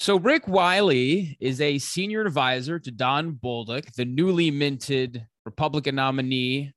So 0.00 0.18
Rick 0.18 0.48
Wiley 0.48 1.36
is 1.40 1.60
a 1.60 1.76
senior 1.76 2.22
advisor 2.22 2.78
to 2.78 2.90
Don 2.90 3.32
Bolduc, 3.34 3.92
the 3.92 4.06
newly 4.06 4.50
minted 4.50 5.26
Republican 5.44 5.96
nominee 5.96 6.72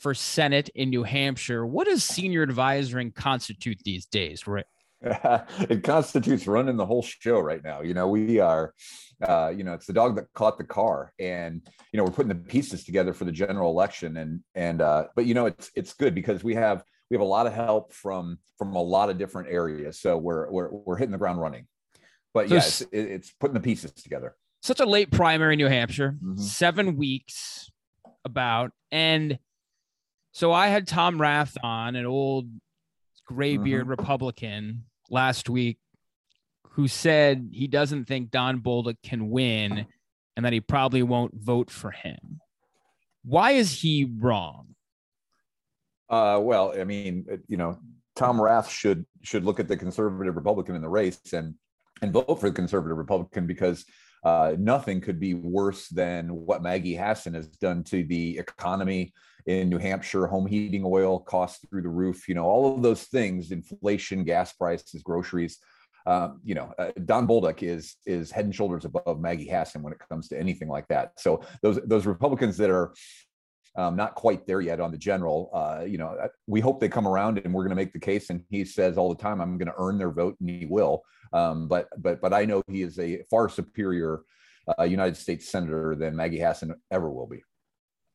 for 0.00 0.12
Senate 0.12 0.68
in 0.74 0.90
New 0.90 1.02
Hampshire. 1.02 1.64
What 1.64 1.86
does 1.86 2.04
senior 2.04 2.46
advisoring 2.46 3.14
constitute 3.14 3.78
these 3.86 4.04
days, 4.04 4.46
Rick? 4.46 4.66
it 5.00 5.82
constitutes 5.82 6.46
running 6.46 6.76
the 6.76 6.84
whole 6.84 7.00
show 7.00 7.40
right 7.40 7.64
now. 7.64 7.80
You 7.80 7.94
know, 7.94 8.06
we 8.06 8.38
are, 8.38 8.74
uh, 9.26 9.50
you 9.56 9.64
know, 9.64 9.72
it's 9.72 9.86
the 9.86 9.94
dog 9.94 10.16
that 10.16 10.26
caught 10.34 10.58
the 10.58 10.64
car, 10.64 11.14
and 11.18 11.66
you 11.94 11.96
know, 11.96 12.04
we're 12.04 12.10
putting 12.10 12.28
the 12.28 12.34
pieces 12.34 12.84
together 12.84 13.14
for 13.14 13.24
the 13.24 13.32
general 13.32 13.70
election, 13.70 14.18
and 14.18 14.40
and 14.54 14.82
uh, 14.82 15.04
but 15.16 15.24
you 15.24 15.32
know, 15.32 15.46
it's 15.46 15.70
it's 15.74 15.94
good 15.94 16.14
because 16.14 16.44
we 16.44 16.54
have 16.56 16.84
we 17.10 17.14
have 17.14 17.22
a 17.22 17.24
lot 17.24 17.46
of 17.46 17.54
help 17.54 17.94
from 17.94 18.36
from 18.58 18.76
a 18.76 18.82
lot 18.82 19.08
of 19.08 19.16
different 19.16 19.48
areas, 19.50 19.98
so 19.98 20.18
we're 20.18 20.50
we're 20.50 20.68
we're 20.70 20.96
hitting 20.98 21.12
the 21.12 21.16
ground 21.16 21.40
running. 21.40 21.66
But 22.38 22.48
so 22.48 22.54
yeah, 22.54 22.60
it's, 22.60 22.82
it's 22.92 23.32
putting 23.40 23.54
the 23.54 23.60
pieces 23.60 23.90
together. 23.92 24.36
Such 24.62 24.80
a 24.80 24.86
late 24.86 25.10
primary, 25.10 25.56
New 25.56 25.66
Hampshire, 25.66 26.12
mm-hmm. 26.12 26.40
seven 26.40 26.96
weeks 26.96 27.70
about, 28.24 28.70
and 28.92 29.38
so 30.32 30.52
I 30.52 30.68
had 30.68 30.86
Tom 30.86 31.20
Rath 31.20 31.56
on, 31.62 31.96
an 31.96 32.06
old 32.06 32.48
graybeard 33.26 33.82
mm-hmm. 33.82 33.90
Republican, 33.90 34.84
last 35.10 35.48
week 35.48 35.78
who 36.72 36.86
said 36.86 37.50
he 37.52 37.66
doesn't 37.66 38.04
think 38.04 38.30
Don 38.30 38.60
Bolduc 38.60 38.96
can 39.02 39.30
win 39.30 39.86
and 40.36 40.44
that 40.44 40.52
he 40.52 40.60
probably 40.60 41.02
won't 41.02 41.34
vote 41.34 41.70
for 41.70 41.90
him. 41.90 42.40
Why 43.24 43.52
is 43.52 43.80
he 43.80 44.04
wrong? 44.20 44.74
Uh, 46.08 46.38
well, 46.40 46.72
I 46.78 46.84
mean, 46.84 47.26
you 47.48 47.56
know, 47.56 47.78
Tom 48.14 48.40
Rath 48.40 48.70
should 48.70 49.04
should 49.22 49.44
look 49.44 49.60
at 49.60 49.68
the 49.68 49.76
conservative 49.76 50.36
Republican 50.36 50.74
in 50.74 50.82
the 50.82 50.88
race 50.88 51.20
and 51.32 51.54
and 52.02 52.12
vote 52.12 52.40
for 52.40 52.48
the 52.48 52.54
conservative 52.54 52.96
Republican 52.96 53.46
because 53.46 53.84
uh, 54.24 54.54
nothing 54.58 55.00
could 55.00 55.20
be 55.20 55.34
worse 55.34 55.88
than 55.88 56.28
what 56.28 56.62
Maggie 56.62 56.96
Hassan 56.96 57.34
has 57.34 57.48
done 57.48 57.84
to 57.84 58.04
the 58.04 58.38
economy 58.38 59.12
in 59.46 59.68
New 59.68 59.78
Hampshire. 59.78 60.26
Home 60.26 60.46
heating 60.46 60.84
oil 60.84 61.20
costs 61.20 61.64
through 61.68 61.82
the 61.82 61.88
roof. 61.88 62.28
You 62.28 62.34
know, 62.34 62.44
all 62.44 62.74
of 62.74 62.82
those 62.82 63.04
things, 63.04 63.52
inflation, 63.52 64.24
gas 64.24 64.52
prices, 64.52 65.02
groceries. 65.02 65.58
Um, 66.06 66.40
you 66.42 66.54
know, 66.54 66.72
uh, 66.78 66.90
Don 67.04 67.26
Bolduc 67.26 67.62
is 67.62 67.96
is 68.06 68.30
head 68.30 68.46
and 68.46 68.54
shoulders 68.54 68.84
above 68.84 69.20
Maggie 69.20 69.48
Hassan 69.48 69.82
when 69.82 69.92
it 69.92 69.98
comes 70.08 70.28
to 70.28 70.38
anything 70.38 70.68
like 70.68 70.88
that. 70.88 71.12
So 71.18 71.42
those 71.62 71.78
those 71.84 72.06
Republicans 72.06 72.56
that 72.56 72.70
are 72.70 72.94
um, 73.76 73.96
not 73.96 74.14
quite 74.14 74.46
there 74.46 74.60
yet 74.60 74.80
on 74.80 74.90
the 74.90 74.98
general. 74.98 75.50
Uh, 75.52 75.84
you 75.84 75.98
know, 75.98 76.08
uh, 76.08 76.28
we 76.46 76.60
hope 76.60 76.80
they 76.80 76.88
come 76.88 77.06
around 77.06 77.38
and 77.38 77.52
we're 77.52 77.62
going 77.62 77.70
to 77.70 77.76
make 77.76 77.92
the 77.92 78.00
case. 78.00 78.30
And 78.30 78.42
he 78.50 78.64
says 78.64 78.98
all 78.98 79.08
the 79.08 79.22
time, 79.22 79.40
"I'm 79.40 79.58
going 79.58 79.68
to 79.68 79.74
earn 79.78 79.98
their 79.98 80.10
vote," 80.10 80.36
and 80.40 80.48
he 80.50 80.66
will. 80.66 81.02
Um, 81.32 81.68
but 81.68 81.88
but 81.98 82.20
but 82.20 82.32
I 82.32 82.44
know 82.44 82.62
he 82.68 82.82
is 82.82 82.98
a 82.98 83.22
far 83.30 83.48
superior 83.48 84.22
uh, 84.78 84.84
United 84.84 85.16
States 85.16 85.48
senator 85.48 85.94
than 85.94 86.16
Maggie 86.16 86.40
Hassan 86.40 86.74
ever 86.90 87.10
will 87.10 87.26
be. 87.26 87.42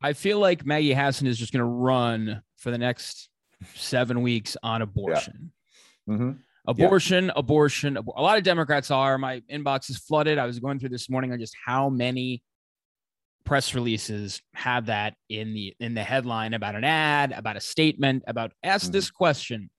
I 0.02 0.14
feel 0.14 0.40
like 0.40 0.66
Maggie 0.66 0.94
Hassan 0.94 1.28
is 1.28 1.38
just 1.38 1.54
going 1.54 1.62
to 1.62 1.66
run 1.66 2.42
for 2.58 2.72
the 2.72 2.78
next 2.78 3.30
seven 3.76 4.22
weeks 4.22 4.58
on 4.62 4.82
abortion. 4.82 5.52
Yeah. 6.08 6.14
Mm-hmm. 6.14 6.32
Abortion, 6.66 7.26
yeah. 7.26 7.32
abortion, 7.36 7.98
A 7.98 8.22
lot 8.22 8.38
of 8.38 8.44
Democrats 8.44 8.90
are. 8.90 9.18
My 9.18 9.42
inbox 9.52 9.90
is 9.90 9.98
flooded. 9.98 10.38
I 10.38 10.46
was 10.46 10.60
going 10.60 10.80
through 10.80 10.90
this 10.90 11.10
morning 11.10 11.34
on 11.34 11.40
just 11.40 11.56
how 11.66 11.90
many 11.90 12.42
press 13.46 13.76
releases 13.76 14.42
have 14.54 14.86
that 14.88 15.16
in 15.30 15.54
the 15.54 15.76
in 15.80 15.94
the 15.94 16.04
headline 16.04 16.54
about 16.54 16.76
an 16.76 16.84
ad, 16.84 17.32
about 17.32 17.58
a 17.58 17.62
statement, 17.62 18.24
about 18.28 18.54
ask 18.64 18.86
mm-hmm. 18.86 18.94
this 18.94 19.12
question. 19.12 19.70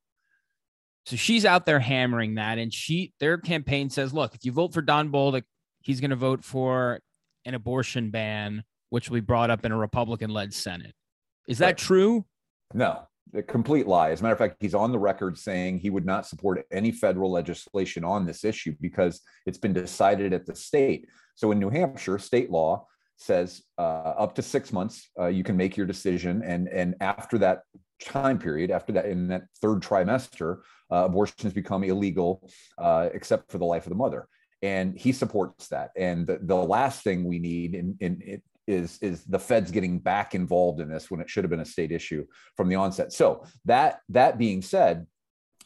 So 1.06 1.16
she's 1.16 1.44
out 1.44 1.66
there 1.66 1.80
hammering 1.80 2.36
that, 2.36 2.58
and 2.58 2.72
she 2.72 3.12
their 3.20 3.38
campaign 3.38 3.90
says, 3.90 4.14
look, 4.14 4.34
if 4.34 4.44
you 4.44 4.52
vote 4.52 4.72
for 4.72 4.82
Don 4.82 5.10
Bolduc, 5.10 5.44
he's 5.80 6.00
going 6.00 6.10
to 6.10 6.16
vote 6.16 6.44
for 6.44 7.00
an 7.44 7.54
abortion 7.54 8.10
ban, 8.10 8.64
which 8.90 9.10
will 9.10 9.16
be 9.16 9.20
brought 9.20 9.50
up 9.50 9.64
in 9.64 9.72
a 9.72 9.76
Republican-led 9.76 10.54
Senate. 10.54 10.94
Is 11.46 11.58
that 11.58 11.66
right. 11.66 11.76
true? 11.76 12.24
No, 12.72 13.06
a 13.34 13.42
complete 13.42 13.86
lie. 13.86 14.10
As 14.10 14.20
a 14.20 14.22
matter 14.22 14.32
of 14.32 14.38
fact, 14.38 14.56
he's 14.60 14.74
on 14.74 14.92
the 14.92 14.98
record 14.98 15.36
saying 15.36 15.78
he 15.78 15.90
would 15.90 16.06
not 16.06 16.26
support 16.26 16.64
any 16.72 16.90
federal 16.90 17.30
legislation 17.30 18.02
on 18.02 18.24
this 18.24 18.42
issue 18.42 18.74
because 18.80 19.20
it's 19.44 19.58
been 19.58 19.74
decided 19.74 20.32
at 20.32 20.46
the 20.46 20.54
state. 20.54 21.06
So 21.34 21.50
in 21.50 21.58
New 21.58 21.68
Hampshire, 21.68 22.18
state 22.18 22.50
law 22.50 22.86
says 23.16 23.62
uh, 23.78 24.14
up 24.18 24.34
to 24.34 24.42
six 24.42 24.72
months 24.72 25.10
uh, 25.18 25.26
you 25.26 25.44
can 25.44 25.56
make 25.56 25.76
your 25.76 25.86
decision, 25.86 26.42
and 26.44 26.68
and 26.68 26.94
after 27.00 27.38
that 27.38 27.62
time 28.02 28.38
period, 28.38 28.70
after 28.70 28.92
that 28.92 29.06
in 29.06 29.28
that 29.28 29.44
third 29.60 29.80
trimester, 29.80 30.58
uh, 30.90 31.04
abortions 31.04 31.52
become 31.52 31.84
illegal 31.84 32.48
uh, 32.78 33.08
except 33.12 33.50
for 33.50 33.58
the 33.58 33.64
life 33.64 33.86
of 33.86 33.90
the 33.90 33.96
mother. 33.96 34.28
And 34.62 34.98
he 34.98 35.12
supports 35.12 35.68
that. 35.68 35.90
And 35.96 36.26
the, 36.26 36.38
the 36.42 36.54
last 36.54 37.02
thing 37.04 37.24
we 37.24 37.38
need 37.38 37.74
in, 37.74 37.96
in 38.00 38.22
it 38.24 38.42
is 38.66 38.98
is 39.02 39.24
the 39.24 39.38
feds 39.38 39.70
getting 39.70 39.98
back 39.98 40.34
involved 40.34 40.80
in 40.80 40.88
this 40.88 41.10
when 41.10 41.20
it 41.20 41.28
should 41.28 41.44
have 41.44 41.50
been 41.50 41.60
a 41.60 41.66
state 41.66 41.92
issue 41.92 42.24
from 42.56 42.68
the 42.68 42.76
onset. 42.76 43.12
So 43.12 43.44
that 43.66 44.00
that 44.08 44.38
being 44.38 44.62
said, 44.62 45.06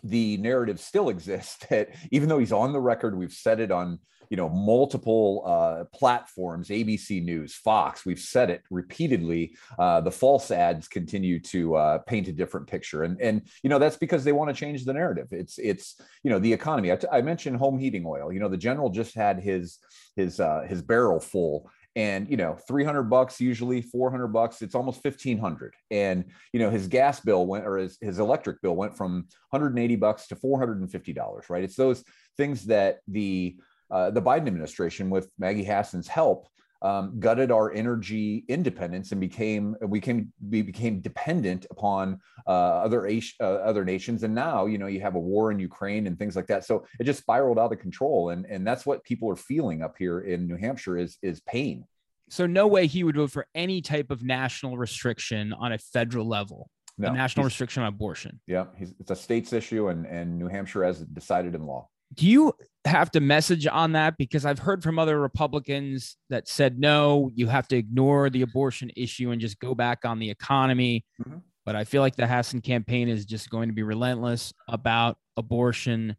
the 0.03 0.37
narrative 0.39 0.81
still 0.81 1.09
exists 1.15 1.65
that 1.71 1.91
even 2.11 2.29
though 2.29 2.39
he's 2.39 2.53
on 2.53 2.73
the 2.73 2.81
record, 2.81 3.17
we've 3.17 3.33
said 3.33 3.61
it 3.61 3.71
on 3.71 3.99
you 4.31 4.37
know 4.37 4.49
multiple 4.51 5.43
uh, 5.47 5.85
platforms 5.97 6.69
abc 6.69 7.25
news 7.25 7.55
fox 7.55 8.05
we've 8.05 8.19
said 8.19 8.51
it 8.51 8.63
repeatedly 8.71 9.57
uh, 9.79 10.03
the 10.03 10.11
false 10.11 10.51
ads 10.51 10.87
continue 10.87 11.41
to 11.41 11.75
uh, 11.77 11.99
paint 11.99 12.29
a 12.29 12.33
different 12.33 12.67
picture. 12.67 13.03
And 13.03 13.21
and 13.21 13.43
you 13.63 13.71
know 13.71 13.79
that's 13.79 13.97
because 13.97 14.25
they 14.25 14.33
want 14.33 14.49
to 14.49 14.55
change 14.55 14.85
the 14.85 14.93
narrative. 14.93 15.29
It's 15.31 15.59
it's 15.59 16.01
you 16.23 16.31
know 16.31 16.39
the 16.39 16.53
economy. 16.53 16.93
I, 16.93 16.97
t- 16.97 17.07
I 17.11 17.21
mentioned 17.23 17.57
home 17.57 17.79
heating 17.79 18.05
oil. 18.07 18.33
You 18.33 18.41
know 18.41 18.49
the 18.49 18.57
general 18.57 18.91
just 18.91 19.15
had 19.15 19.41
his 19.41 19.79
his 20.17 20.41
uh, 20.41 20.67
his 20.69 20.83
barrel 20.83 21.21
full 21.21 21.71
and 21.99 22.31
you 22.31 22.37
know 22.37 22.55
300 22.69 23.03
bucks 23.05 23.41
usually 23.41 23.83
400 23.83 24.29
bucks 24.29 24.63
it's 24.63 24.77
almost 24.77 25.05
1500 25.05 25.75
and 25.91 26.25
you 26.53 26.61
know 26.61 26.71
his 26.71 26.87
gas 26.87 27.19
bill 27.19 27.47
went 27.47 27.67
or 27.67 27.77
his, 27.77 27.99
his 28.01 28.21
electric 28.21 28.63
bill 28.63 28.77
went 28.77 28.97
from 28.97 29.27
180 29.51 29.97
bucks 29.97 30.29
to 30.29 30.37
450 30.37 31.13
dollars 31.13 31.51
right? 31.51 31.65
It's 31.65 31.77
those 31.77 32.05
things 32.37 32.67
that 32.67 33.01
the 33.09 33.57
uh, 33.91 34.11
the 34.11 34.23
Biden 34.23 34.47
administration, 34.47 35.11
with 35.11 35.31
Maggie 35.39 35.65
Hassan's 35.65 36.09
help, 36.09 36.47
um, 36.83 37.19
gutted 37.19 37.51
our 37.51 37.73
energy 37.73 38.45
independence 38.49 39.11
and 39.13 39.21
became 39.21 39.75
we 39.81 40.01
came 40.01 40.33
we 40.49 40.63
became 40.63 41.01
dependent 41.01 41.67
upon 41.71 42.21
uh, 42.47 42.51
other 42.51 43.09
uh, 43.41 43.45
other 43.45 43.85
nations. 43.85 44.23
And 44.23 44.35
now 44.35 44.67
you 44.67 44.79
know 44.79 44.87
you 44.87 45.01
have 45.01 45.15
a 45.15 45.21
war 45.21 45.51
in 45.51 45.59
Ukraine 45.59 46.07
and 46.07 46.19
things 46.19 46.37
like 46.37 46.47
that. 46.47 46.65
So 46.65 46.85
it 47.01 47.05
just 47.05 47.21
spiraled 47.21 47.59
out 47.59 47.73
of 47.73 47.79
control, 47.81 48.31
and 48.31 48.47
and 48.47 48.67
that's 48.67 48.87
what 48.87 49.03
people 49.05 49.29
are 49.31 49.37
feeling 49.37 49.83
up 49.83 49.97
here 49.99 50.21
in 50.21 50.47
New 50.47 50.57
Hampshire 50.57 50.97
is 50.97 51.19
is 51.23 51.41
pain. 51.41 51.85
So 52.31 52.47
no 52.47 52.67
way 52.67 52.87
he 52.87 53.05
would 53.05 53.17
vote 53.17 53.33
for 53.33 53.47
any 53.55 53.81
type 53.81 54.11
of 54.11 54.23
national 54.23 54.77
restriction 54.77 55.55
on 55.55 55.73
a 55.73 55.79
federal 55.79 56.29
level. 56.29 56.71
No, 56.99 57.09
a 57.09 57.13
national 57.13 57.45
restriction 57.45 57.83
on 57.83 57.89
abortion. 57.89 58.41
Yeah, 58.47 58.67
it's 58.79 59.11
a 59.11 59.17
state's 59.17 59.53
issue, 59.53 59.89
and 59.89 60.07
and 60.07 60.39
New 60.39 60.49
Hampshire 60.49 60.85
has 60.85 61.01
decided 61.01 61.55
in 61.55 61.67
law 61.67 61.89
do 62.15 62.27
you 62.27 62.53
have 62.85 63.11
to 63.13 63.21
message 63.21 63.67
on 63.67 63.93
that 63.93 64.17
because 64.17 64.45
I've 64.45 64.59
heard 64.59 64.83
from 64.83 64.99
other 64.99 65.21
Republicans 65.21 66.17
that 66.31 66.49
said 66.49 66.79
no, 66.79 67.31
you 67.35 67.47
have 67.47 67.69
to 67.69 67.77
ignore 67.77 68.31
the 68.31 68.43
abortion 68.43 68.91
issue 68.97 69.31
and 69.31 69.41
just 69.41 69.59
go 69.61 69.75
back 69.75 70.05
on 70.05 70.19
the 70.19 70.31
economy. 70.31 71.05
Mm-hmm. 71.21 71.39
But 71.65 71.77
I 71.77 71.85
feel 71.85 72.01
like 72.01 72.17
the 72.17 72.27
Hassan 72.27 72.63
campaign 72.63 73.09
is 73.09 73.27
just 73.27 73.51
going 73.51 73.69
to 73.69 73.75
be 73.75 73.83
relentless 73.83 74.55
about 74.69 75.19
abortion. 75.37 76.17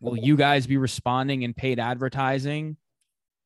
Will 0.00 0.18
you 0.18 0.36
guys 0.36 0.66
be 0.66 0.76
responding 0.76 1.42
in 1.42 1.54
paid 1.54 1.78
advertising 1.78 2.76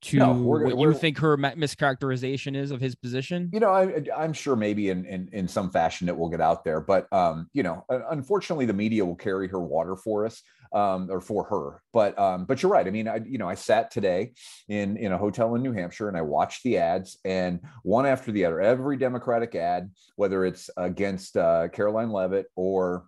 to 0.02 0.18
no, 0.18 0.32
what 0.32 0.78
you 0.78 0.94
think 0.94 1.18
her 1.18 1.36
mischaracterization 1.36 2.54
is 2.54 2.70
of 2.70 2.80
his 2.80 2.94
position? 2.94 3.50
You 3.52 3.60
know, 3.60 3.70
I, 3.70 4.24
am 4.24 4.32
sure 4.32 4.54
maybe 4.54 4.90
in, 4.90 5.04
in, 5.06 5.28
in 5.32 5.48
some 5.48 5.70
fashion 5.70 6.08
it 6.08 6.16
will 6.16 6.28
get 6.28 6.40
out 6.40 6.64
there, 6.64 6.80
but 6.80 7.10
um, 7.12 7.48
you 7.52 7.62
know, 7.62 7.84
unfortunately, 7.88 8.66
the 8.66 8.74
media 8.74 9.04
will 9.04 9.16
carry 9.16 9.48
her 9.48 9.60
water 9.60 9.96
for 9.96 10.26
us 10.26 10.42
um, 10.72 11.10
or 11.10 11.20
for 11.20 11.44
her. 11.44 11.82
But 11.92 12.18
um, 12.18 12.44
but 12.44 12.62
you're 12.62 12.72
right. 12.72 12.86
I 12.86 12.91
mean, 12.91 13.09
I 13.09 13.21
you 13.24 13.38
know, 13.38 13.48
I 13.48 13.54
sat 13.54 13.91
today 13.91 14.32
in 14.68 14.97
in 14.97 15.12
a 15.12 15.18
hotel 15.18 15.54
in 15.54 15.62
New 15.62 15.72
Hampshire 15.72 16.09
and 16.09 16.16
I 16.16 16.22
watched 16.22 16.62
the 16.62 16.78
ads, 16.78 17.18
and 17.24 17.60
one 17.82 18.06
after 18.06 18.32
the 18.32 18.44
other, 18.44 18.60
every 18.60 18.97
Democratic 18.97 19.54
ad, 19.54 19.91
whether 20.16 20.44
it's 20.44 20.71
against 20.76 21.36
uh, 21.36 21.68
Karoline 21.68 22.12
Leavitt 22.12 22.47
or 22.54 23.06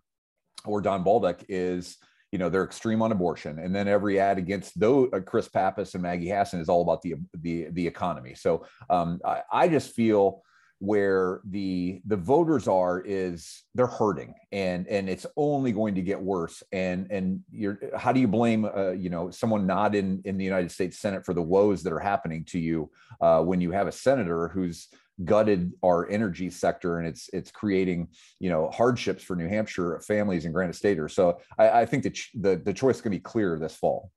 or 0.65 0.81
Don 0.81 1.05
Bolduc, 1.05 1.45
is 1.49 1.99
you 2.33 2.39
know 2.39 2.49
they're 2.49 2.65
extreme 2.65 3.03
on 3.03 3.13
abortion 3.13 3.59
and 3.59 3.75
then 3.75 3.89
every 3.89 4.21
ad 4.21 4.39
against 4.39 4.79
those 4.79 5.09
uh, 5.13 5.21
chris 5.21 5.49
pappas 5.49 5.95
and 5.95 6.03
maggie 6.03 6.29
hassan 6.29 6.61
is 6.61 6.69
all 6.69 6.83
about 6.83 7.01
the 7.03 7.15
the 7.41 7.69
the 7.71 7.87
economy. 7.87 8.35
So 8.35 8.67
um, 8.91 9.21
I, 9.25 9.43
I, 9.53 9.69
just 9.69 9.95
feel 9.95 10.43
where 10.81 11.41
the 11.45 12.01
the 12.07 12.17
voters 12.17 12.69
are 12.69 13.01
is 13.05 13.65
they're 13.75 13.87
hurting 13.87 14.35
and 14.53 14.87
and 14.87 15.09
it's 15.09 15.27
only 15.37 15.73
going 15.73 15.95
to 15.97 16.03
get 16.03 16.21
worse. 16.21 16.63
And 16.73 17.11
and 17.11 17.41
you're 17.51 17.79
how 17.97 18.13
do 18.13 18.21
you 18.21 18.29
blame 18.29 18.65
uh, 18.65 18.91
you 18.91 19.11
know 19.11 19.31
someone 19.31 19.67
not 19.67 19.95
in 19.95 20.23
in 20.25 20.39
the 20.39 20.45
united 20.45 20.71
states 20.71 20.99
senate 20.99 21.25
for 21.25 21.35
the 21.35 21.43
woes 21.43 21.83
that 21.83 21.93
are 21.93 21.99
happening 21.99 22.45
to 22.47 22.59
you 22.59 22.91
uh, 23.21 23.43
when 23.43 23.61
you 23.61 23.73
have 23.73 23.89
a 23.89 23.93
senator 23.93 24.49
who's 24.49 24.89
gutted 25.25 25.73
our 25.85 26.09
energy 26.09 26.49
sector 26.51 26.99
and 26.99 27.09
it's 27.09 27.29
it's 27.33 27.51
creating 27.51 28.09
you 28.39 28.51
know 28.51 28.71
hardships 28.71 29.23
for 29.23 29.35
New 29.37 29.49
Hampshire 29.49 30.01
families 30.07 30.45
and 30.45 30.55
Granite 30.55 30.77
Staters. 30.77 31.15
So 31.15 31.41
I, 31.59 31.81
I 31.81 31.87
think 31.87 32.05
that 32.05 32.19
the 32.35 32.57
the 32.57 32.73
choice 32.73 33.01
can 33.01 33.11
be 33.11 33.19
clear 33.19 33.59
this 33.59 33.75
fall. 33.75 34.11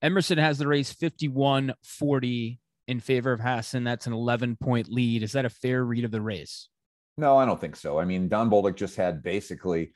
Emerson 0.00 0.38
has 0.38 0.58
the 0.58 0.66
race 0.68 0.92
51 0.92 1.74
40 1.82 2.60
in 2.86 3.00
favor 3.00 3.32
of 3.32 3.40
Hassan. 3.40 3.84
That's 3.84 4.06
an 4.06 4.12
11 4.12 4.56
point 4.56 4.88
lead. 4.88 5.22
Is 5.22 5.32
that 5.32 5.44
a 5.44 5.50
fair 5.50 5.84
read 5.84 6.04
of 6.04 6.10
the 6.10 6.20
race? 6.20 6.68
No, 7.16 7.36
I 7.36 7.44
don't 7.44 7.60
think 7.60 7.76
so. 7.76 7.98
I 7.98 8.04
mean, 8.04 8.28
Don 8.28 8.48
Bolduc 8.48 8.76
just 8.76 8.96
had 8.96 9.22
basically, 9.22 9.92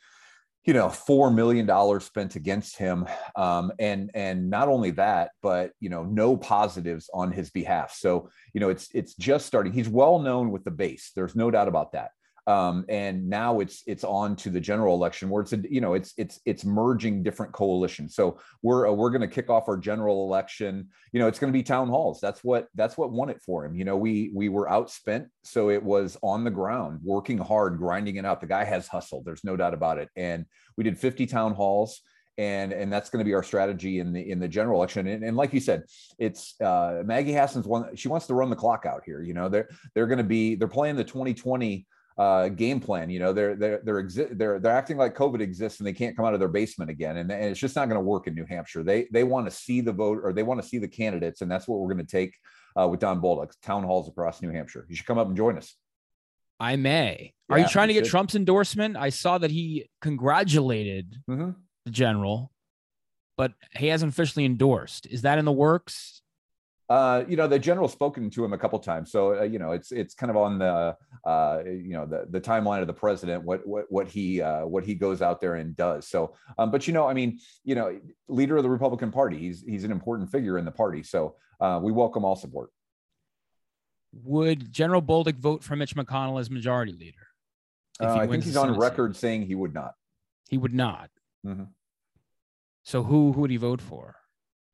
you 0.64 0.72
know, 0.72 0.88
four 0.88 1.30
million 1.30 1.66
dollars 1.66 2.04
spent 2.04 2.36
against 2.36 2.76
him, 2.76 3.06
um, 3.34 3.72
and 3.78 4.10
and 4.14 4.48
not 4.48 4.68
only 4.68 4.92
that, 4.92 5.30
but 5.42 5.72
you 5.80 5.88
know, 5.88 6.04
no 6.04 6.36
positives 6.36 7.10
on 7.12 7.32
his 7.32 7.50
behalf. 7.50 7.94
So 7.94 8.30
you 8.52 8.60
know, 8.60 8.68
it's 8.68 8.88
it's 8.94 9.14
just 9.14 9.46
starting. 9.46 9.72
He's 9.72 9.88
well 9.88 10.18
known 10.18 10.50
with 10.50 10.64
the 10.64 10.70
base. 10.70 11.10
There's 11.14 11.34
no 11.34 11.50
doubt 11.50 11.68
about 11.68 11.92
that 11.92 12.10
um, 12.46 12.84
and 12.88 13.28
now 13.28 13.60
it's 13.60 13.84
it's 13.86 14.02
on 14.02 14.34
to 14.36 14.50
the 14.50 14.60
general 14.60 14.94
election 14.94 15.28
where 15.28 15.42
it's 15.42 15.52
a, 15.52 15.60
you 15.70 15.80
know 15.80 15.94
it's 15.94 16.12
it's 16.16 16.40
it's 16.44 16.64
merging 16.64 17.22
different 17.22 17.52
coalitions. 17.52 18.16
So 18.16 18.38
we're 18.62 18.88
uh, 18.88 18.92
we're 18.92 19.10
going 19.10 19.20
to 19.20 19.28
kick 19.28 19.48
off 19.48 19.68
our 19.68 19.76
general 19.76 20.26
election. 20.26 20.88
You 21.12 21.20
know 21.20 21.28
it's 21.28 21.38
going 21.38 21.52
to 21.52 21.56
be 21.56 21.62
town 21.62 21.88
halls. 21.88 22.20
That's 22.20 22.42
what 22.42 22.66
that's 22.74 22.98
what 22.98 23.12
won 23.12 23.30
it 23.30 23.40
for 23.40 23.64
him. 23.64 23.76
You 23.76 23.84
know 23.84 23.96
we 23.96 24.32
we 24.34 24.48
were 24.48 24.66
outspent 24.66 25.26
so 25.44 25.70
it 25.70 25.82
was 25.82 26.16
on 26.22 26.42
the 26.42 26.50
ground 26.50 27.00
working 27.04 27.38
hard 27.38 27.78
grinding 27.78 28.16
it 28.16 28.26
out. 28.26 28.40
The 28.40 28.46
guy 28.48 28.64
has 28.64 28.88
hustled 28.88 29.24
there's 29.24 29.44
no 29.44 29.56
doubt 29.56 29.74
about 29.74 29.98
it. 29.98 30.08
And 30.16 30.44
we 30.76 30.84
did 30.84 30.98
50 30.98 31.26
town 31.26 31.54
halls 31.54 32.00
and 32.38 32.72
and 32.72 32.92
that's 32.92 33.10
going 33.10 33.22
to 33.22 33.28
be 33.28 33.34
our 33.34 33.42
strategy 33.42 34.00
in 34.00 34.12
the 34.12 34.30
in 34.30 34.40
the 34.40 34.48
general 34.48 34.80
election. 34.80 35.06
And, 35.06 35.22
and 35.22 35.36
like 35.36 35.52
you 35.52 35.60
said 35.60 35.84
it's 36.18 36.60
uh, 36.60 37.02
maggie 37.04 37.32
hassan's 37.32 37.66
one 37.66 37.94
she 37.94 38.08
wants 38.08 38.26
to 38.26 38.34
run 38.34 38.50
the 38.50 38.56
clock 38.56 38.84
out 38.84 39.02
here. 39.06 39.22
You 39.22 39.34
know 39.34 39.48
they're 39.48 39.68
they're 39.94 40.08
going 40.08 40.18
to 40.18 40.24
be 40.24 40.56
they're 40.56 40.66
playing 40.66 40.96
the 40.96 41.04
2020 41.04 41.86
uh, 42.18 42.48
game 42.48 42.80
plan. 42.80 43.10
You 43.10 43.20
know, 43.20 43.32
they're 43.32 43.56
they're 43.56 43.80
they're 43.84 44.02
exi- 44.02 44.36
they're 44.36 44.58
they're 44.58 44.72
acting 44.72 44.96
like 44.96 45.16
COVID 45.16 45.40
exists 45.40 45.80
and 45.80 45.86
they 45.86 45.92
can't 45.92 46.16
come 46.16 46.24
out 46.24 46.34
of 46.34 46.40
their 46.40 46.48
basement 46.48 46.90
again, 46.90 47.16
and, 47.16 47.30
and 47.30 47.44
it's 47.44 47.60
just 47.60 47.76
not 47.76 47.88
going 47.88 48.00
to 48.00 48.04
work 48.04 48.26
in 48.26 48.34
New 48.34 48.46
Hampshire. 48.46 48.82
They 48.82 49.08
they 49.12 49.24
want 49.24 49.46
to 49.46 49.50
see 49.50 49.80
the 49.80 49.92
vote 49.92 50.20
or 50.22 50.32
they 50.32 50.42
want 50.42 50.62
to 50.62 50.68
see 50.68 50.78
the 50.78 50.88
candidates, 50.88 51.40
and 51.40 51.50
that's 51.50 51.66
what 51.66 51.78
we're 51.78 51.92
going 51.92 52.04
to 52.04 52.10
take 52.10 52.34
uh, 52.78 52.88
with 52.88 53.00
Don 53.00 53.20
Bolduc. 53.20 53.52
Town 53.62 53.84
halls 53.84 54.08
across 54.08 54.42
New 54.42 54.50
Hampshire. 54.50 54.86
You 54.88 54.96
should 54.96 55.06
come 55.06 55.18
up 55.18 55.28
and 55.28 55.36
join 55.36 55.56
us. 55.56 55.74
I 56.60 56.76
may. 56.76 57.34
Are 57.50 57.58
you 57.58 57.66
trying 57.66 57.88
to 57.88 57.94
get 57.94 58.04
should. 58.04 58.12
Trump's 58.12 58.34
endorsement? 58.34 58.96
I 58.96 59.10
saw 59.10 59.36
that 59.38 59.50
he 59.50 59.90
congratulated 60.00 61.16
mm-hmm. 61.28 61.50
the 61.84 61.90
general, 61.90 62.52
but 63.36 63.52
he 63.72 63.88
hasn't 63.88 64.12
officially 64.12 64.44
endorsed. 64.44 65.06
Is 65.06 65.22
that 65.22 65.38
in 65.38 65.44
the 65.44 65.52
works? 65.52 66.21
Uh, 66.88 67.24
you 67.28 67.36
know, 67.36 67.46
the 67.46 67.58
general 67.58 67.88
spoken 67.88 68.28
to 68.28 68.44
him 68.44 68.52
a 68.52 68.58
couple 68.58 68.78
times, 68.78 69.10
so 69.10 69.38
uh, 69.40 69.42
you 69.42 69.58
know, 69.58 69.72
it's 69.72 69.92
it's 69.92 70.14
kind 70.14 70.30
of 70.30 70.36
on 70.36 70.58
the 70.58 70.96
uh, 71.24 71.62
you 71.64 71.92
know 71.92 72.04
the 72.04 72.26
the 72.28 72.40
timeline 72.40 72.80
of 72.80 72.86
the 72.86 72.92
president, 72.92 73.42
what 73.44 73.66
what 73.66 73.86
what 73.88 74.08
he 74.08 74.42
uh, 74.42 74.66
what 74.66 74.84
he 74.84 74.94
goes 74.94 75.22
out 75.22 75.40
there 75.40 75.54
and 75.54 75.76
does. 75.76 76.08
So, 76.08 76.34
um, 76.58 76.70
but 76.70 76.86
you 76.86 76.92
know, 76.92 77.06
I 77.06 77.14
mean, 77.14 77.38
you 77.64 77.74
know, 77.74 77.98
leader 78.28 78.56
of 78.56 78.62
the 78.62 78.68
Republican 78.68 79.10
Party, 79.10 79.38
he's 79.38 79.62
he's 79.62 79.84
an 79.84 79.92
important 79.92 80.30
figure 80.30 80.58
in 80.58 80.64
the 80.64 80.72
party, 80.72 81.02
so 81.02 81.36
uh, 81.60 81.80
we 81.82 81.92
welcome 81.92 82.24
all 82.24 82.36
support. 82.36 82.70
Would 84.24 84.72
General 84.72 85.00
Bolduc 85.00 85.36
vote 85.36 85.64
for 85.64 85.76
Mitch 85.76 85.96
McConnell 85.96 86.38
as 86.40 86.50
majority 86.50 86.92
leader? 86.92 87.26
Uh, 88.00 88.16
I 88.16 88.26
think 88.26 88.44
he's 88.44 88.56
on 88.56 88.76
record 88.76 89.16
saying 89.16 89.46
he 89.46 89.54
would 89.54 89.72
not. 89.72 89.94
He 90.50 90.58
would 90.58 90.74
not. 90.74 91.08
Mm-hmm. 91.46 91.64
So 92.82 93.02
who 93.02 93.32
who 93.32 93.42
would 93.42 93.50
he 93.50 93.56
vote 93.56 93.80
for? 93.80 94.16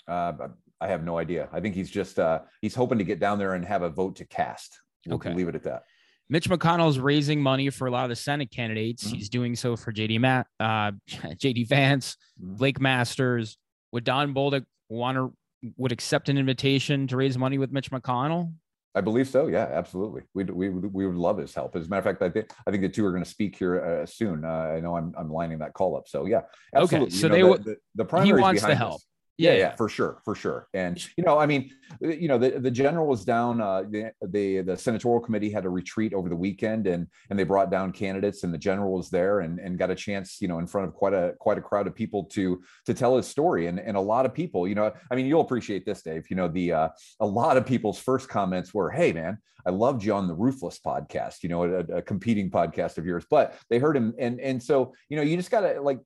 Uh, 0.09 0.33
I 0.81 0.89
have 0.89 1.05
no 1.05 1.19
idea. 1.19 1.49
I 1.53 1.61
think 1.61 1.75
he's 1.75 1.91
just 1.91 2.19
uh, 2.19 2.41
he's 2.61 2.75
hoping 2.75 2.99
to 2.99 3.05
get 3.05 3.21
down 3.21 3.39
there 3.39 3.55
and 3.55 3.65
have 3.65 3.83
a 3.83 3.91
vote 3.91 4.17
to 4.17 4.25
cast. 4.25 4.79
We'll 5.07 5.17
okay, 5.17 5.35
leave 5.35 5.49
it 5.49 5.55
at 5.55 5.65
that. 5.65 5.83
Mitch 6.31 6.49
McConnell 6.49 6.91
is 6.91 6.99
raising 6.99 7.41
money 7.41 7.71
for 7.71 7.87
a 7.87 7.91
lot 7.91 8.05
of 8.05 8.11
the 8.11 8.17
Senate 8.17 8.51
candidates. 8.51 9.05
Mm-hmm. 9.05 9.17
He's 9.17 9.29
doing 9.29 9.57
so 9.57 9.77
for 9.77 9.93
JD 9.93 10.21
Matt, 10.21 10.47
uh, 10.61 10.93
JD 11.09 11.69
Vance, 11.69 12.17
mm-hmm. 12.41 12.57
Blake 12.57 12.81
Masters. 12.81 13.57
Would 13.93 14.05
Don 14.05 14.35
Bolduc 14.35 14.65
want 14.89 15.17
to 15.17 15.35
would 15.77 15.93
accept 15.93 16.29
an 16.29 16.39
invitation 16.39 17.07
to 17.09 17.17
raise 17.17 17.37
money 17.37 17.59
with 17.59 17.73
Mitch 17.73 17.91
McConnell? 17.91 18.53
I 18.95 19.01
believe 19.01 19.29
so. 19.29 19.47
Yeah, 19.47 19.69
absolutely. 19.71 20.23
We 20.35 20.45
we 20.45 20.69
we 20.71 21.07
would 21.07 21.17
love 21.17 21.39
his 21.39 21.55
help. 21.55 21.77
As 21.77 21.87
a 21.87 21.89
matter 21.89 22.01
of 22.01 22.05
fact, 22.05 22.23
I 22.23 22.31
think 22.31 22.51
I 22.67 22.71
think 22.71 22.83
the 22.83 22.89
two 22.89 23.07
are 23.07 23.13
going 23.13 23.23
to 23.23 23.31
speak 23.31 23.57
here 23.57 23.81
uh, 23.81 24.07
soon. 24.07 24.45
Uh, 24.45 24.49
I 24.49 24.81
know 24.81 24.97
I'm 24.97 25.15
I'm 25.17 25.31
lining 25.31 25.59
that 25.59 25.73
call 25.73 25.97
up. 25.97 26.09
So 26.09 26.27
yeah, 26.27 26.43
absolutely. 26.75 27.07
Okay, 27.07 27.15
so 27.15 27.27
you 27.27 27.29
know, 27.29 27.35
they 27.35 27.43
would 27.45 27.65
the, 27.65 27.77
the, 27.95 28.05
the 28.05 28.23
he 28.23 28.33
wants 28.33 28.63
the 28.63 28.75
help. 28.75 29.01
This 29.01 29.07
yeah, 29.39 29.55
yeah, 29.55 29.77
for 29.77 29.89
sure, 29.89 30.21
for 30.25 30.35
sure. 30.35 30.67
And 30.75 30.99
you 31.17 31.23
know, 31.23 31.39
I 31.39 31.47
mean, 31.47 31.71
you 32.01 32.27
know, 32.27 32.39
the, 32.39 32.59
the 32.59 32.73
general 32.73 33.07
was 33.07 33.25
down. 33.25 33.61
Uh, 33.61 33.85
the, 33.89 34.11
the 34.21 34.63
the 34.63 34.77
senatorial 34.77 35.21
committee 35.21 35.49
had 35.49 35.65
a 35.65 35.71
retreat 35.71 36.13
over 36.13 36.29
the 36.29 36.37
weekend, 36.37 36.89
and 36.89 37.07
and 37.31 37.39
they 37.39 37.45
brought 37.45 37.71
down 37.71 37.93
candidates, 37.93 38.43
and 38.43 38.53
the 38.53 38.59
general 38.59 38.93
was 38.93 39.11
there, 39.11 39.41
and 39.41 39.61
and 39.61 39.79
got 39.79 39.91
a 39.91 39.95
chance, 39.95 40.39
you 40.41 40.49
know, 40.49 40.59
in 40.59 40.67
front 40.67 40.89
of 40.89 40.95
quite 40.95 41.15
a 41.15 41.35
quite 41.39 41.57
a 41.57 41.61
crowd 41.63 41.87
of 41.87 41.95
people 41.95 42.25
to 42.25 42.61
to 42.87 42.95
tell 42.95 43.17
his 43.17 43.29
story, 43.29 43.69
and 43.69 43.79
and 43.79 43.97
a 43.97 44.01
lot 44.01 44.27
of 44.27 44.35
people, 44.35 44.67
you 44.67 44.75
know, 44.75 44.93
I 45.11 45.15
mean, 45.15 45.27
you'll 45.27 45.41
appreciate 45.41 45.87
this, 45.87 46.03
Dave. 46.03 46.29
You 46.31 46.37
know, 46.37 46.49
the 46.49 46.73
uh, 46.73 46.89
a 47.21 47.27
lot 47.27 47.57
of 47.57 47.65
people's 47.65 48.01
first 48.01 48.29
comments 48.29 48.75
were, 48.75 48.91
"Hey, 48.91 49.13
man, 49.13 49.39
I 49.65 49.71
loved 49.71 50.03
you 50.03 50.15
on 50.15 50.27
the 50.27 50.35
Ruthless 50.35 50.81
podcast, 50.85 51.45
you 51.45 51.49
know, 51.49 51.63
a, 51.63 51.99
a 51.99 52.03
competing 52.03 52.51
podcast 52.51 52.99
of 52.99 53.07
yours," 53.07 53.25
but 53.31 53.55
they 53.71 53.79
heard 53.79 53.97
him, 53.97 54.15
and 54.19 54.41
and 54.41 54.61
so 54.61 54.95
you 55.09 55.17
know, 55.17 55.23
you 55.23 55.37
just 55.37 55.53
gotta 55.53 55.81
like 55.81 56.01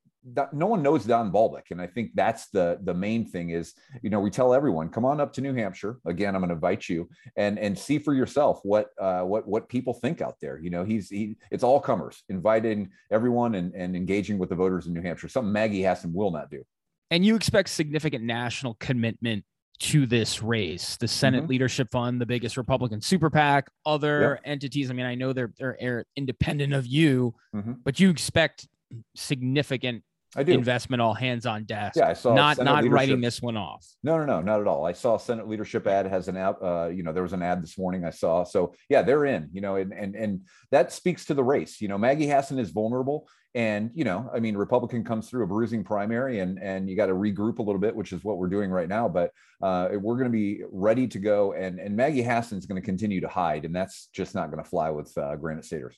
no 0.52 0.66
one 0.66 0.82
knows 0.82 1.04
Don 1.04 1.32
Bolduc, 1.32 1.70
and 1.70 1.80
I 1.80 1.86
think 1.86 2.12
that's 2.14 2.48
the 2.48 2.78
the 2.82 2.94
main 2.94 3.26
thing 3.26 3.50
is 3.50 3.74
you 4.02 4.10
know 4.10 4.20
we 4.20 4.30
tell 4.30 4.54
everyone 4.54 4.88
come 4.88 5.04
on 5.04 5.20
up 5.20 5.32
to 5.34 5.40
New 5.40 5.54
Hampshire 5.54 5.98
again. 6.06 6.34
I'm 6.34 6.40
going 6.40 6.50
to 6.50 6.54
invite 6.54 6.88
you 6.88 7.08
and 7.36 7.58
and 7.58 7.76
see 7.76 7.98
for 7.98 8.14
yourself 8.14 8.60
what 8.62 8.90
uh, 9.00 9.22
what 9.22 9.46
what 9.48 9.68
people 9.68 9.94
think 9.94 10.20
out 10.20 10.36
there. 10.40 10.58
You 10.58 10.70
know 10.70 10.84
he's 10.84 11.08
he 11.08 11.36
it's 11.50 11.64
all 11.64 11.80
comers, 11.80 12.22
inviting 12.28 12.90
everyone 13.10 13.54
and 13.56 13.74
and 13.74 13.96
engaging 13.96 14.38
with 14.38 14.48
the 14.48 14.54
voters 14.54 14.86
in 14.86 14.94
New 14.94 15.02
Hampshire. 15.02 15.28
Something 15.28 15.52
Maggie 15.52 15.82
Hassan 15.82 16.12
will 16.12 16.30
not 16.30 16.50
do. 16.50 16.62
And 17.10 17.26
you 17.26 17.36
expect 17.36 17.68
significant 17.68 18.24
national 18.24 18.74
commitment 18.74 19.44
to 19.80 20.06
this 20.06 20.42
race. 20.42 20.96
The 20.96 21.08
Senate 21.08 21.42
mm-hmm. 21.42 21.50
Leadership 21.50 21.88
Fund, 21.90 22.20
the 22.20 22.26
biggest 22.26 22.56
Republican 22.56 23.00
super 23.00 23.28
PAC, 23.28 23.68
other 23.84 24.34
yep. 24.34 24.40
entities. 24.44 24.90
I 24.90 24.94
mean, 24.94 25.06
I 25.06 25.16
know 25.16 25.32
they're 25.32 25.52
they're 25.58 26.06
independent 26.16 26.72
of 26.72 26.86
you, 26.86 27.34
mm-hmm. 27.54 27.72
but 27.84 27.98
you 27.98 28.08
expect 28.08 28.68
significant 29.16 30.04
I 30.34 30.42
do. 30.42 30.52
investment 30.52 31.02
all 31.02 31.12
hands 31.12 31.44
on 31.44 31.64
desk. 31.64 31.96
Yeah, 31.96 32.08
I 32.08 32.14
saw 32.14 32.34
not 32.34 32.56
Senate 32.56 32.70
not 32.70 32.90
writing 32.90 33.20
this 33.20 33.42
one 33.42 33.56
off. 33.56 33.86
No, 34.02 34.16
no, 34.18 34.24
no, 34.24 34.40
not 34.40 34.60
at 34.60 34.66
all. 34.66 34.86
I 34.86 34.92
saw 34.92 35.18
Senate 35.18 35.46
leadership 35.46 35.86
ad 35.86 36.06
has 36.06 36.28
an 36.28 36.36
ad. 36.36 36.56
Uh, 36.62 36.88
you 36.88 37.02
know, 37.02 37.12
there 37.12 37.22
was 37.22 37.34
an 37.34 37.42
ad 37.42 37.62
this 37.62 37.76
morning 37.76 38.04
I 38.04 38.10
saw. 38.10 38.44
So 38.44 38.74
yeah, 38.88 39.02
they're 39.02 39.26
in. 39.26 39.50
You 39.52 39.60
know, 39.60 39.76
and 39.76 39.92
and 39.92 40.14
and 40.14 40.40
that 40.70 40.92
speaks 40.92 41.26
to 41.26 41.34
the 41.34 41.44
race. 41.44 41.80
You 41.80 41.88
know, 41.88 41.98
Maggie 41.98 42.28
Hassan 42.28 42.58
is 42.58 42.70
vulnerable, 42.70 43.28
and 43.54 43.90
you 43.94 44.04
know, 44.04 44.30
I 44.34 44.40
mean, 44.40 44.56
Republican 44.56 45.04
comes 45.04 45.28
through 45.28 45.44
a 45.44 45.46
bruising 45.46 45.84
primary, 45.84 46.40
and 46.40 46.58
and 46.62 46.88
you 46.88 46.96
got 46.96 47.06
to 47.06 47.14
regroup 47.14 47.58
a 47.58 47.62
little 47.62 47.80
bit, 47.80 47.94
which 47.94 48.12
is 48.12 48.24
what 48.24 48.38
we're 48.38 48.48
doing 48.48 48.70
right 48.70 48.88
now. 48.88 49.08
But 49.08 49.32
uh, 49.62 49.90
we're 49.92 50.16
going 50.16 50.24
to 50.24 50.30
be 50.30 50.62
ready 50.70 51.06
to 51.08 51.18
go, 51.18 51.52
and 51.52 51.78
and 51.78 51.94
Maggie 51.94 52.22
Hassan 52.22 52.58
is 52.58 52.64
going 52.64 52.80
to 52.80 52.84
continue 52.84 53.20
to 53.20 53.28
hide, 53.28 53.66
and 53.66 53.76
that's 53.76 54.08
just 54.14 54.34
not 54.34 54.50
going 54.50 54.62
to 54.62 54.68
fly 54.68 54.88
with 54.88 55.16
uh, 55.18 55.36
Granite 55.36 55.66
Staters. 55.66 55.96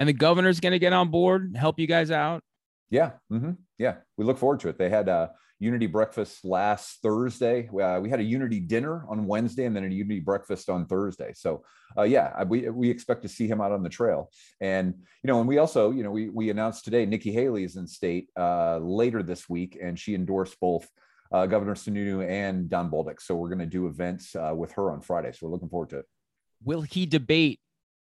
And 0.00 0.08
the 0.08 0.14
governor's 0.14 0.60
going 0.60 0.72
to 0.72 0.78
get 0.78 0.92
on 0.92 1.10
board, 1.10 1.56
help 1.58 1.78
you 1.78 1.86
guys 1.86 2.10
out. 2.10 2.42
Yeah, 2.90 3.12
mm-hmm. 3.30 3.52
yeah, 3.78 3.96
we 4.16 4.24
look 4.24 4.38
forward 4.38 4.60
to 4.60 4.68
it. 4.68 4.78
They 4.78 4.88
had 4.88 5.08
a 5.08 5.32
Unity 5.60 5.88
breakfast 5.88 6.44
last 6.44 7.00
Thursday. 7.02 7.68
Uh, 7.68 7.98
we 8.00 8.08
had 8.08 8.20
a 8.20 8.24
Unity 8.24 8.60
dinner 8.60 9.04
on 9.08 9.26
Wednesday, 9.26 9.64
and 9.64 9.74
then 9.74 9.84
a 9.84 9.88
Unity 9.88 10.20
breakfast 10.20 10.70
on 10.70 10.86
Thursday. 10.86 11.32
So, 11.34 11.64
uh, 11.96 12.04
yeah, 12.04 12.44
we 12.44 12.68
we 12.70 12.88
expect 12.88 13.22
to 13.22 13.28
see 13.28 13.48
him 13.48 13.60
out 13.60 13.72
on 13.72 13.82
the 13.82 13.88
trail. 13.88 14.30
And 14.60 14.94
you 15.22 15.28
know, 15.28 15.40
and 15.40 15.48
we 15.48 15.58
also, 15.58 15.90
you 15.90 16.04
know, 16.04 16.12
we 16.12 16.28
we 16.28 16.50
announced 16.50 16.84
today 16.84 17.06
Nikki 17.06 17.32
Haley 17.32 17.64
is 17.64 17.76
in 17.76 17.88
state 17.88 18.28
uh, 18.38 18.78
later 18.78 19.22
this 19.22 19.48
week, 19.48 19.76
and 19.82 19.98
she 19.98 20.14
endorsed 20.14 20.58
both. 20.60 20.88
Uh, 21.30 21.44
Governor 21.44 21.74
Sununu 21.74 22.26
and 22.26 22.70
Don 22.70 22.90
Bolduc. 22.90 23.20
So 23.20 23.34
we're 23.36 23.50
going 23.50 23.58
to 23.58 23.66
do 23.66 23.86
events 23.86 24.34
uh, 24.34 24.54
with 24.56 24.72
her 24.72 24.90
on 24.90 25.02
Friday. 25.02 25.30
So 25.32 25.40
we're 25.42 25.52
looking 25.52 25.68
forward 25.68 25.90
to 25.90 25.98
it. 25.98 26.06
Will 26.64 26.80
he 26.80 27.04
debate 27.04 27.60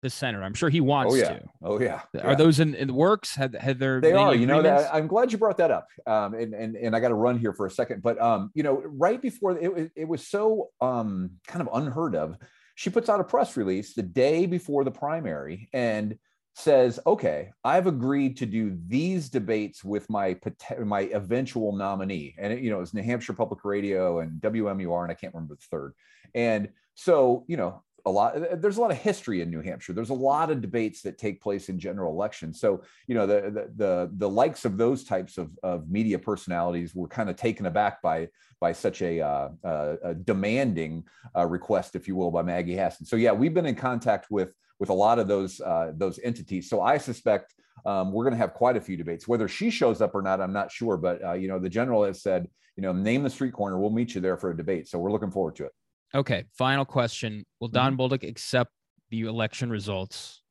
the 0.04 0.10
center. 0.10 0.44
I'm 0.44 0.54
sure 0.54 0.68
he 0.68 0.80
wants 0.80 1.14
oh, 1.14 1.16
yeah. 1.16 1.28
to. 1.30 1.42
Oh 1.62 1.80
yeah. 1.80 2.02
Are 2.22 2.30
yeah. 2.30 2.34
those 2.36 2.60
in, 2.60 2.74
in, 2.74 2.88
the 2.88 2.94
works? 2.94 3.34
Had 3.34 3.54
had 3.54 3.80
there? 3.80 4.00
They 4.00 4.12
are. 4.12 4.34
You 4.34 4.46
know 4.46 4.62
that. 4.62 4.94
I'm 4.94 5.08
glad 5.08 5.32
you 5.32 5.38
brought 5.38 5.56
that 5.56 5.72
up. 5.72 5.88
Um, 6.06 6.34
and 6.34 6.54
and 6.54 6.76
and 6.76 6.94
I 6.94 7.00
got 7.00 7.08
to 7.08 7.14
run 7.14 7.38
here 7.38 7.52
for 7.52 7.66
a 7.66 7.70
second, 7.70 8.02
but 8.02 8.20
um, 8.20 8.52
you 8.54 8.62
know, 8.62 8.82
right 8.84 9.20
before 9.20 9.58
it 9.58 9.90
it 9.96 10.06
was 10.06 10.28
so 10.28 10.68
um 10.80 11.32
kind 11.48 11.66
of 11.66 11.68
unheard 11.72 12.14
of. 12.14 12.36
She 12.76 12.90
puts 12.90 13.08
out 13.08 13.20
a 13.20 13.24
press 13.24 13.56
release 13.56 13.94
the 13.94 14.02
day 14.02 14.46
before 14.46 14.84
the 14.84 14.90
primary 14.90 15.68
and 15.72 16.18
says, 16.54 17.00
"Okay, 17.06 17.50
I've 17.64 17.86
agreed 17.86 18.36
to 18.38 18.46
do 18.46 18.78
these 18.86 19.30
debates 19.30 19.82
with 19.82 20.08
my 20.10 20.36
my 20.84 21.02
eventual 21.12 21.74
nominee." 21.74 22.34
And 22.38 22.52
it, 22.52 22.60
you 22.60 22.70
know, 22.70 22.82
it's 22.82 22.92
New 22.92 23.02
Hampshire 23.02 23.32
Public 23.32 23.64
Radio 23.64 24.20
and 24.20 24.40
WMUR, 24.40 25.02
and 25.02 25.10
I 25.10 25.14
can't 25.14 25.32
remember 25.32 25.54
the 25.54 25.66
third. 25.70 25.94
And 26.34 26.68
so, 26.94 27.44
you 27.48 27.56
know, 27.56 27.82
a 28.06 28.10
lot 28.10 28.34
there's 28.60 28.76
a 28.76 28.80
lot 28.80 28.90
of 28.90 28.98
history 28.98 29.40
in 29.40 29.50
new 29.50 29.62
hampshire 29.62 29.92
there's 29.92 30.10
a 30.10 30.14
lot 30.14 30.50
of 30.50 30.60
debates 30.60 31.00
that 31.02 31.16
take 31.16 31.40
place 31.40 31.68
in 31.68 31.78
general 31.78 32.12
elections 32.12 32.60
so 32.60 32.82
you 33.06 33.14
know 33.14 33.26
the 33.26 33.40
the 33.50 33.72
the, 33.76 34.10
the 34.18 34.28
likes 34.28 34.64
of 34.64 34.76
those 34.76 35.04
types 35.04 35.38
of, 35.38 35.50
of 35.62 35.88
media 35.88 36.18
personalities 36.18 36.94
were 36.94 37.08
kind 37.08 37.30
of 37.30 37.36
taken 37.36 37.66
aback 37.66 38.02
by 38.02 38.28
by 38.60 38.72
such 38.72 39.02
a, 39.02 39.20
uh, 39.20 39.48
uh, 39.64 39.96
a 40.04 40.14
demanding 40.14 41.04
uh, 41.36 41.46
request 41.46 41.96
if 41.96 42.06
you 42.06 42.14
will 42.14 42.30
by 42.30 42.42
maggie 42.42 42.76
hassan 42.76 43.06
so 43.06 43.16
yeah 43.16 43.32
we've 43.32 43.54
been 43.54 43.66
in 43.66 43.74
contact 43.74 44.26
with 44.30 44.52
with 44.78 44.90
a 44.90 44.94
lot 44.94 45.18
of 45.18 45.28
those 45.28 45.60
uh, 45.60 45.92
those 45.96 46.18
entities 46.22 46.68
so 46.68 46.80
i 46.80 46.98
suspect 46.98 47.54
um, 47.86 48.12
we're 48.12 48.24
going 48.24 48.34
to 48.34 48.38
have 48.38 48.54
quite 48.54 48.76
a 48.76 48.80
few 48.80 48.96
debates. 48.96 49.28
Whether 49.28 49.48
she 49.48 49.68
shows 49.70 50.00
up 50.00 50.14
or 50.14 50.22
not, 50.22 50.40
I'm 50.40 50.52
not 50.52 50.70
sure. 50.70 50.96
But 50.96 51.24
uh, 51.24 51.32
you 51.32 51.48
know, 51.48 51.58
the 51.58 51.68
general 51.68 52.04
has 52.04 52.22
said, 52.22 52.48
you 52.76 52.82
know, 52.82 52.92
name 52.92 53.22
the 53.22 53.30
street 53.30 53.52
corner. 53.52 53.78
We'll 53.78 53.90
meet 53.90 54.14
you 54.14 54.20
there 54.20 54.36
for 54.36 54.50
a 54.50 54.56
debate. 54.56 54.88
So 54.88 54.98
we're 54.98 55.12
looking 55.12 55.30
forward 55.30 55.56
to 55.56 55.64
it. 55.66 55.72
Okay. 56.14 56.44
Final 56.52 56.84
question: 56.84 57.44
Will 57.60 57.68
Don 57.68 57.96
mm-hmm. 57.96 58.00
Bolduc 58.00 58.28
accept 58.28 58.70
the 59.10 59.22
election 59.22 59.70
results 59.70 60.42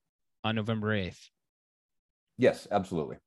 on 0.44 0.56
November 0.56 0.90
8th? 0.90 1.30
Yes, 2.38 2.68
absolutely. 2.72 3.18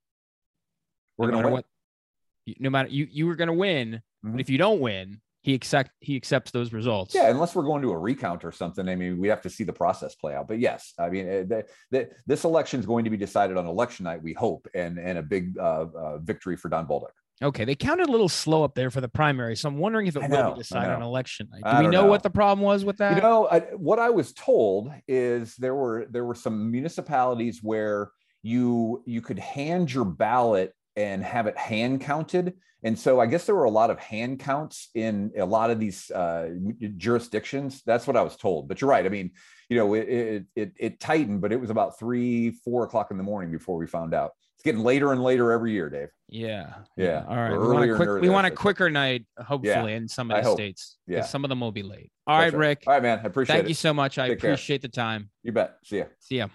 We're 1.16 1.30
no 1.30 1.32
going 1.32 1.42
to 1.42 1.48
win. 1.48 1.52
What, 1.54 2.60
no 2.60 2.70
matter 2.70 2.88
you, 2.88 3.06
you 3.10 3.26
were 3.26 3.36
going 3.36 3.48
to 3.48 3.54
win, 3.54 3.92
mm-hmm. 3.92 4.32
but 4.32 4.40
if 4.40 4.50
you 4.50 4.58
don't 4.58 4.80
win, 4.80 5.20
he 5.42 5.54
accept 5.54 5.92
he 6.00 6.16
accepts 6.16 6.50
those 6.50 6.72
results. 6.72 7.14
Yeah, 7.14 7.30
unless 7.30 7.54
we're 7.54 7.62
going 7.62 7.82
to 7.82 7.92
a 7.92 7.98
recount 7.98 8.44
or 8.44 8.50
something. 8.50 8.88
I 8.88 8.96
mean, 8.96 9.18
we 9.18 9.28
have 9.28 9.42
to 9.42 9.50
see 9.50 9.62
the 9.62 9.72
process 9.72 10.14
play 10.16 10.34
out. 10.34 10.48
But 10.48 10.58
yes, 10.58 10.92
I 10.98 11.08
mean, 11.08 11.28
eh, 11.28 11.44
the, 11.44 11.64
the, 11.92 12.08
this 12.26 12.42
election 12.42 12.80
is 12.80 12.86
going 12.86 13.04
to 13.04 13.10
be 13.10 13.16
decided 13.16 13.56
on 13.56 13.64
election 13.64 14.04
night, 14.04 14.22
we 14.22 14.32
hope, 14.32 14.66
and 14.74 14.98
and 14.98 15.18
a 15.18 15.22
big 15.22 15.56
uh, 15.56 15.86
uh, 15.96 16.18
victory 16.18 16.56
for 16.56 16.68
Don 16.68 16.86
Bolduc. 16.86 17.12
Okay, 17.42 17.66
they 17.66 17.74
counted 17.74 18.08
a 18.08 18.10
little 18.10 18.30
slow 18.30 18.64
up 18.64 18.74
there 18.74 18.90
for 18.90 19.02
the 19.02 19.08
primary, 19.08 19.56
so 19.56 19.68
I'm 19.68 19.76
wondering 19.76 20.06
if 20.06 20.16
it 20.16 20.26
know, 20.28 20.48
will 20.48 20.54
be 20.54 20.60
decided 20.60 20.94
on 20.94 21.02
election 21.02 21.48
night. 21.52 21.70
Do 21.70 21.84
we 21.84 21.90
know, 21.90 22.02
know, 22.02 22.06
what 22.06 22.22
the 22.22 22.30
problem 22.30 22.64
was 22.64 22.82
with 22.82 22.96
that? 22.96 23.16
You 23.16 23.22
know, 23.22 23.46
I, 23.50 23.60
what 23.76 23.98
I 23.98 24.08
was 24.08 24.32
told 24.32 24.90
is 25.06 25.54
there 25.56 25.74
were 25.74 26.06
there 26.08 26.24
were 26.24 26.34
some 26.34 26.70
municipalities 26.70 27.60
where 27.62 28.10
you 28.42 29.02
you 29.06 29.20
could 29.20 29.38
hand 29.38 29.92
your 29.92 30.06
ballot 30.06 30.72
and 30.96 31.22
have 31.22 31.46
it 31.46 31.56
hand 31.56 32.00
counted. 32.00 32.54
And 32.82 32.98
so 32.98 33.20
I 33.20 33.26
guess 33.26 33.46
there 33.46 33.54
were 33.54 33.64
a 33.64 33.70
lot 33.70 33.90
of 33.90 33.98
hand 33.98 34.38
counts 34.38 34.90
in 34.94 35.32
a 35.36 35.44
lot 35.44 35.70
of 35.70 35.80
these 35.80 36.10
uh, 36.10 36.50
jurisdictions. 36.96 37.82
That's 37.84 38.06
what 38.06 38.16
I 38.16 38.22
was 38.22 38.36
told. 38.36 38.68
But 38.68 38.80
you're 38.80 38.90
right. 38.90 39.04
I 39.04 39.08
mean, 39.08 39.32
you 39.68 39.76
know, 39.76 39.94
it, 39.94 40.08
it, 40.08 40.44
it, 40.54 40.72
it 40.78 41.00
tightened, 41.00 41.40
but 41.40 41.52
it 41.52 41.60
was 41.60 41.70
about 41.70 41.98
three, 41.98 42.50
four 42.50 42.84
o'clock 42.84 43.10
in 43.10 43.16
the 43.16 43.24
morning 43.24 43.50
before 43.50 43.76
we 43.76 43.86
found 43.86 44.14
out. 44.14 44.32
It's 44.54 44.62
getting 44.62 44.82
later 44.82 45.12
and 45.12 45.22
later 45.22 45.52
every 45.52 45.72
year, 45.72 45.90
Dave. 45.90 46.08
Yeah. 46.28 46.74
Yeah. 46.96 47.24
All 47.28 47.36
right. 47.36 47.52
We 47.52 47.66
want, 47.66 47.90
a, 47.90 47.96
quick, 47.96 48.22
we 48.22 48.28
want 48.28 48.46
a 48.46 48.50
quicker 48.50 48.88
night, 48.88 49.26
hopefully, 49.38 49.92
yeah, 49.92 49.96
in 49.96 50.08
some 50.08 50.30
of 50.30 50.42
the 50.42 50.52
states. 50.52 50.96
Yeah. 51.06 51.22
Some 51.22 51.44
of 51.44 51.48
them 51.48 51.60
will 51.60 51.72
be 51.72 51.82
late. 51.82 52.12
All 52.26 52.38
right, 52.38 52.54
Rick. 52.54 52.84
All 52.86 52.94
right, 52.94 53.02
man. 53.02 53.18
I 53.18 53.26
appreciate 53.26 53.54
Thank 53.54 53.58
it. 53.58 53.62
Thank 53.64 53.68
you 53.70 53.74
so 53.74 53.92
much. 53.92 54.18
I 54.18 54.28
Take 54.28 54.38
appreciate 54.38 54.82
care. 54.82 54.88
the 54.88 54.94
time. 54.94 55.30
You 55.42 55.52
bet. 55.52 55.76
See 55.84 55.98
ya. 55.98 56.04
See 56.20 56.38
ya. 56.38 56.48